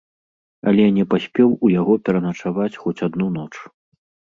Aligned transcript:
Але 0.71 0.85
не 0.95 1.05
паспеў 1.11 1.53
у 1.67 1.71
яго 1.75 1.93
пераначаваць 2.09 2.69
хоць 2.87 2.99
адну 3.11 3.31
ноч. 3.39 3.49